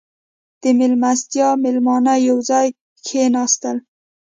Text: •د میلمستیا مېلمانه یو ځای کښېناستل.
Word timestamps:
•د 0.61 0.63
میلمستیا 0.79 1.49
مېلمانه 1.63 2.13
یو 2.27 2.37
ځای 2.49 2.67
کښېناستل. 3.05 3.77